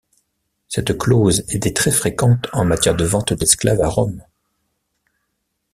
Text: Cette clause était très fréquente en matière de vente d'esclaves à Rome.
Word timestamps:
Cette 0.67 0.97
clause 0.97 1.43
était 1.49 1.73
très 1.73 1.91
fréquente 1.91 2.47
en 2.53 2.65
matière 2.65 2.95
de 2.95 3.03
vente 3.05 3.33
d'esclaves 3.33 3.81
à 3.83 3.87
Rome. 3.87 4.23